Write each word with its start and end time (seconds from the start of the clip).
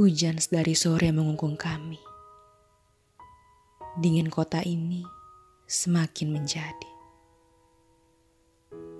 Hujan 0.00 0.40
dari 0.48 0.72
sore 0.72 1.12
mengungkung 1.12 1.60
kami. 1.60 2.00
Dingin 4.00 4.32
kota 4.32 4.64
ini 4.64 5.04
semakin 5.68 6.32
menjadi. 6.32 6.92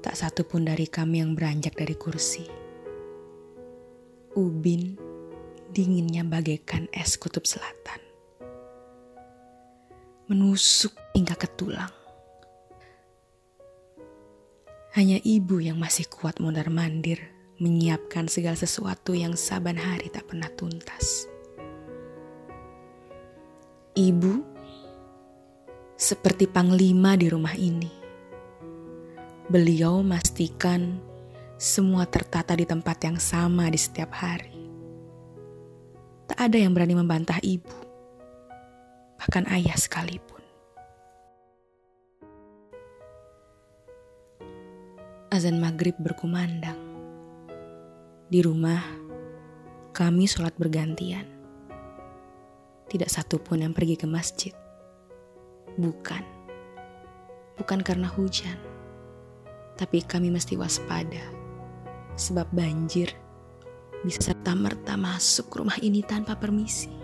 Tak 0.05 0.13
satu 0.13 0.45
pun 0.45 0.69
dari 0.69 0.85
kami 0.85 1.25
yang 1.25 1.33
beranjak 1.33 1.73
dari 1.73 1.97
kursi. 1.97 2.45
Ubin 4.37 5.01
dinginnya 5.73 6.21
bagaikan 6.21 6.85
es 6.93 7.17
kutub 7.17 7.49
selatan. 7.49 8.05
Menusuk 10.29 10.93
hingga 11.17 11.33
ke 11.33 11.49
tulang. 11.57 11.97
Hanya 15.01 15.17
ibu 15.25 15.65
yang 15.65 15.81
masih 15.81 16.05
kuat 16.13 16.45
mondar-mandir 16.45 17.40
menyiapkan 17.61 18.25
segala 18.25 18.57
sesuatu 18.57 19.13
yang 19.13 19.37
saban 19.37 19.77
hari 19.77 20.09
tak 20.09 20.33
pernah 20.33 20.49
tuntas. 20.57 21.29
Ibu 23.93 24.41
seperti 26.01 26.49
panglima 26.49 27.21
di 27.21 27.29
rumah 27.29 27.53
ini. 27.53 27.93
Beliau 29.53 30.01
memastikan 30.01 30.97
semua 31.61 32.09
tertata 32.09 32.57
di 32.57 32.65
tempat 32.65 32.97
yang 33.05 33.21
sama 33.21 33.69
di 33.69 33.77
setiap 33.77 34.09
hari. 34.17 34.57
Tak 36.33 36.41
ada 36.41 36.57
yang 36.57 36.73
berani 36.73 36.97
membantah 36.97 37.37
ibu, 37.45 37.77
bahkan 39.21 39.45
ayah 39.53 39.77
sekalipun. 39.77 40.41
Azan 45.29 45.61
maghrib 45.61 45.99
berkumandang 46.01 46.90
di 48.31 48.47
rumah, 48.47 48.79
kami 49.91 50.31
sholat 50.31 50.55
bergantian. 50.55 51.27
Tidak 52.87 53.11
satu 53.11 53.43
pun 53.43 53.59
yang 53.59 53.75
pergi 53.75 53.99
ke 53.99 54.07
masjid. 54.07 54.55
Bukan. 55.75 56.23
Bukan 57.59 57.83
karena 57.83 58.07
hujan. 58.07 58.55
Tapi 59.75 60.07
kami 60.07 60.31
mesti 60.31 60.55
waspada. 60.55 61.27
Sebab 62.15 62.55
banjir 62.55 63.11
bisa 64.07 64.31
serta-merta 64.31 64.95
masuk 64.95 65.51
rumah 65.51 65.77
ini 65.83 65.99
tanpa 66.07 66.39
permisi. 66.39 66.95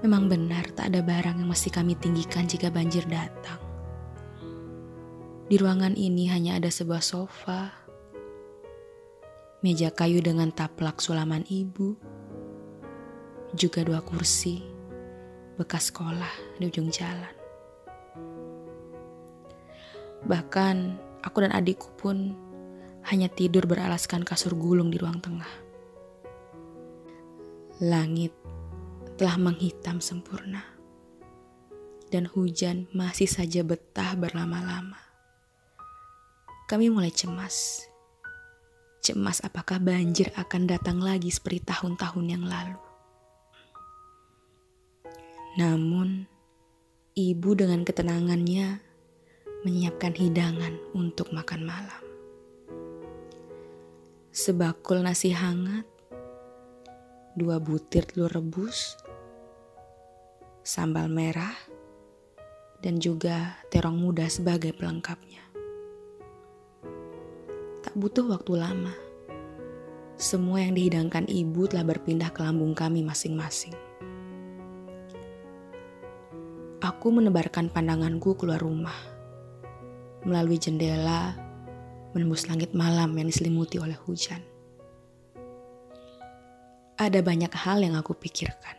Memang 0.00 0.32
benar 0.32 0.72
tak 0.72 0.96
ada 0.96 1.04
barang 1.04 1.44
yang 1.44 1.48
mesti 1.52 1.68
kami 1.68 1.92
tinggikan 2.00 2.48
jika 2.48 2.72
banjir 2.72 3.04
datang. 3.04 3.60
Di 5.44 5.60
ruangan 5.60 5.92
ini 5.92 6.24
hanya 6.32 6.56
ada 6.56 6.72
sebuah 6.72 7.04
sofa, 7.04 7.85
meja 9.66 9.90
kayu 9.90 10.22
dengan 10.22 10.54
taplak 10.54 11.02
sulaman 11.02 11.42
ibu, 11.50 11.98
juga 13.50 13.82
dua 13.82 13.98
kursi 13.98 14.62
bekas 15.58 15.90
sekolah 15.90 16.62
di 16.62 16.70
ujung 16.70 16.86
jalan. 16.86 17.34
Bahkan 20.22 20.76
aku 21.26 21.42
dan 21.42 21.50
adikku 21.50 21.90
pun 21.98 22.38
hanya 23.10 23.26
tidur 23.26 23.66
beralaskan 23.66 24.22
kasur 24.22 24.54
gulung 24.54 24.94
di 24.94 25.02
ruang 25.02 25.18
tengah. 25.18 25.50
Langit 27.82 28.30
telah 29.18 29.34
menghitam 29.34 29.98
sempurna, 29.98 30.62
dan 32.14 32.30
hujan 32.30 32.86
masih 32.94 33.26
saja 33.26 33.66
betah 33.66 34.14
berlama-lama. 34.14 35.02
Kami 36.70 36.86
mulai 36.86 37.10
cemas 37.10 37.82
Cemas 39.06 39.38
apakah 39.46 39.78
banjir 39.78 40.34
akan 40.34 40.66
datang 40.66 40.98
lagi 40.98 41.30
seperti 41.30 41.62
tahun-tahun 41.62 42.26
yang 42.26 42.42
lalu. 42.42 42.74
Namun, 45.62 46.26
ibu 47.14 47.50
dengan 47.54 47.86
ketenangannya 47.86 48.82
menyiapkan 49.62 50.10
hidangan 50.10 50.74
untuk 50.90 51.30
makan 51.30 51.62
malam. 51.62 52.02
Sebakul 54.34 55.06
nasi 55.06 55.30
hangat, 55.30 55.86
dua 57.38 57.62
butir 57.62 58.10
telur 58.10 58.34
rebus, 58.34 58.98
sambal 60.66 61.06
merah, 61.06 61.54
dan 62.82 62.98
juga 62.98 63.54
terong 63.70 64.02
muda 64.02 64.26
sebagai 64.26 64.74
pelengkapnya 64.74 65.46
butuh 67.96 68.28
waktu 68.28 68.60
lama. 68.60 69.05
Semua 70.16 70.64
yang 70.64 70.72
dihidangkan 70.72 71.28
ibu 71.28 71.68
telah 71.68 71.84
berpindah 71.84 72.32
ke 72.32 72.40
lambung 72.40 72.72
kami 72.72 73.04
masing-masing. 73.04 73.76
Aku 76.80 77.12
menebarkan 77.12 77.68
pandanganku 77.68 78.32
keluar 78.32 78.56
rumah. 78.56 78.96
Melalui 80.24 80.56
jendela, 80.56 81.36
menembus 82.16 82.48
langit 82.48 82.72
malam 82.72 83.12
yang 83.12 83.28
diselimuti 83.28 83.76
oleh 83.76 83.92
hujan. 84.08 84.40
Ada 86.96 87.20
banyak 87.20 87.52
hal 87.52 87.84
yang 87.84 87.92
aku 87.92 88.16
pikirkan. 88.16 88.72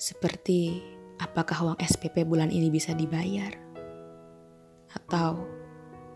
Seperti 0.00 0.80
apakah 1.20 1.60
uang 1.60 1.78
SPP 1.78 2.24
bulan 2.24 2.48
ini 2.48 2.72
bisa 2.72 2.96
dibayar? 2.96 3.52
Atau 4.96 5.44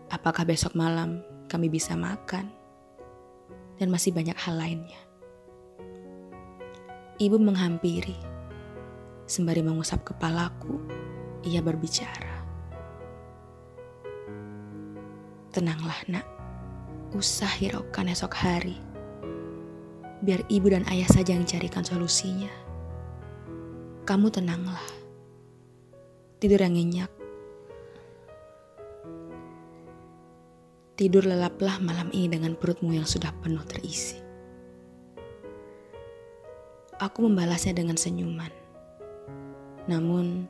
apakah 0.09 0.41
besok 0.41 0.73
malam 0.73 1.21
kami 1.47 1.71
bisa 1.71 1.95
makan, 1.95 2.51
dan 3.79 3.87
masih 3.87 4.11
banyak 4.11 4.35
hal 4.35 4.55
lainnya. 4.59 4.99
Ibu 7.17 7.41
menghampiri, 7.41 8.19
sembari 9.25 9.65
mengusap 9.65 10.05
kepalaku, 10.05 10.77
ia 11.41 11.63
berbicara. 11.63 12.45
Tenanglah 15.49 15.97
nak, 16.05 16.27
usah 17.17 17.49
hiraukan 17.49 18.13
esok 18.13 18.33
hari. 18.37 18.77
Biar 20.21 20.45
ibu 20.45 20.69
dan 20.69 20.85
ayah 20.93 21.09
saja 21.09 21.33
yang 21.33 21.49
carikan 21.49 21.81
solusinya. 21.81 22.51
Kamu 24.05 24.29
tenanglah. 24.29 24.85
Tidur 26.37 26.61
yang 26.61 26.77
nyenyak 26.77 27.16
Tidur 30.97 31.29
lelaplah 31.29 31.77
malam 31.77 32.09
ini 32.09 32.25
dengan 32.25 32.57
perutmu 32.57 32.89
yang 32.89 33.05
sudah 33.05 33.29
penuh 33.45 33.61
terisi. 33.69 34.17
Aku 36.97 37.21
membalasnya 37.21 37.77
dengan 37.77 37.93
senyuman. 37.93 38.49
Namun, 39.85 40.49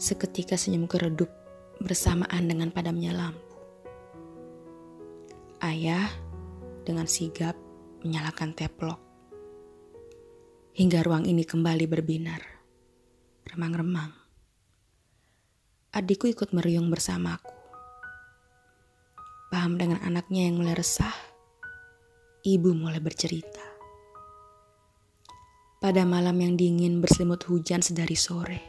seketika 0.00 0.56
senyumku 0.56 0.96
redup 0.96 1.28
bersamaan 1.84 2.48
dengan 2.48 2.72
padamnya 2.72 3.12
lampu. 3.12 3.52
Ayah 5.60 6.08
dengan 6.88 7.04
sigap 7.04 7.52
menyalakan 8.00 8.56
teplok. 8.56 9.04
Hingga 10.72 11.04
ruang 11.04 11.28
ini 11.28 11.44
kembali 11.44 11.84
berbinar. 11.92 12.40
Remang-remang. 13.52 14.16
Adikku 15.92 16.24
ikut 16.32 16.56
meriung 16.56 16.88
bersamaku 16.88 17.61
Paham 19.52 19.76
dengan 19.76 20.00
anaknya 20.00 20.48
yang 20.48 20.64
mulai 20.64 20.72
resah, 20.72 21.12
ibu 22.40 22.72
mulai 22.72 23.04
bercerita. 23.04 23.60
Pada 25.76 26.08
malam 26.08 26.40
yang 26.40 26.56
dingin 26.56 27.04
berselimut 27.04 27.44
hujan 27.44 27.84
sedari 27.84 28.16
sore, 28.16 28.64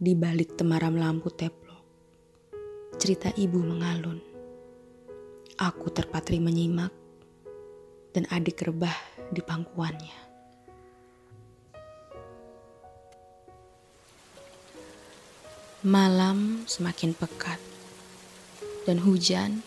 di 0.00 0.16
balik 0.16 0.56
temaram 0.56 0.96
lampu 0.96 1.28
teplok, 1.28 1.84
cerita 2.96 3.28
ibu 3.36 3.60
mengalun. 3.60 4.24
Aku 5.60 5.92
terpatri 5.92 6.40
menyimak, 6.40 6.88
dan 8.16 8.24
adik 8.32 8.64
rebah 8.64 8.96
di 9.28 9.44
pangkuannya. 9.44 10.16
Malam 15.84 16.64
semakin 16.64 17.12
pekat 17.12 17.69
dan 18.90 19.06
hujan 19.06 19.62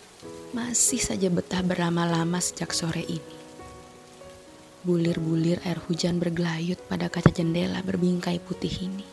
masih 0.52 1.00
saja 1.00 1.32
betah 1.32 1.64
berlama-lama 1.64 2.44
sejak 2.44 2.76
sore 2.76 3.08
ini. 3.08 3.36
Bulir-bulir 4.84 5.64
air 5.64 5.80
hujan 5.88 6.20
bergelayut 6.20 6.76
pada 6.92 7.08
kaca 7.08 7.32
jendela 7.32 7.80
berbingkai 7.88 8.44
putih 8.44 8.92
ini. 8.92 9.08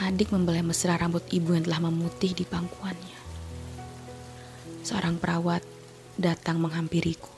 Adik 0.00 0.32
membelai 0.32 0.64
mesra 0.64 0.96
rambut 0.96 1.20
ibu 1.28 1.52
yang 1.52 1.68
telah 1.68 1.84
memutih 1.84 2.32
di 2.32 2.48
pangkuannya. 2.48 3.20
Seorang 4.88 5.20
perawat 5.20 5.60
datang 6.16 6.64
menghampiriku. 6.64 7.28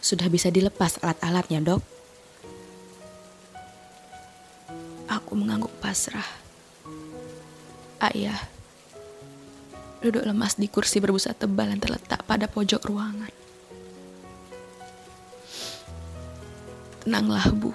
Sudah 0.00 0.32
bisa 0.32 0.48
dilepas 0.48 0.96
alat-alatnya, 1.04 1.60
dok? 1.60 1.95
Aku 5.26 5.34
mengangguk 5.34 5.74
pasrah. 5.82 6.22
Ayah, 7.98 8.38
duduk 9.98 10.22
lemas 10.22 10.54
di 10.54 10.70
kursi 10.70 11.02
berbusa 11.02 11.34
tebal 11.34 11.74
yang 11.74 11.82
terletak 11.82 12.22
pada 12.22 12.46
pojok 12.46 12.86
ruangan. 12.86 13.34
Tenanglah, 17.02 17.50
Bu. 17.50 17.74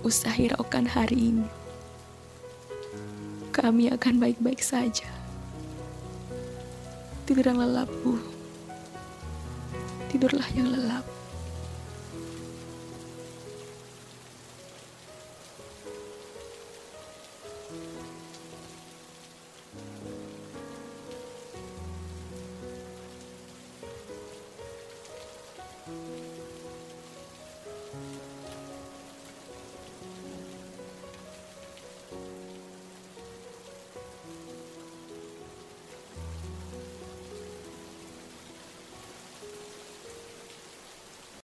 Usah 0.00 0.32
hiraukan 0.32 0.88
hari 0.88 1.36
ini. 1.36 1.48
Kami 3.52 3.92
akan 3.92 4.24
baik-baik 4.24 4.64
saja. 4.64 5.04
Tidur 7.28 7.44
yang 7.44 7.60
lelap, 7.60 7.92
Bu. 8.00 8.16
Tidurlah 10.08 10.48
yang 10.56 10.72
lelap. 10.72 11.19